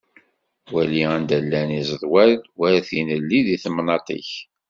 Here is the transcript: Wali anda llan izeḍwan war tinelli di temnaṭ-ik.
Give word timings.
Wali 0.73 1.01
anda 1.13 1.37
llan 1.43 1.69
izeḍwan 1.79 2.33
war 2.59 2.75
tinelli 2.87 3.39
di 3.47 3.57
temnaṭ-ik. 3.63 4.31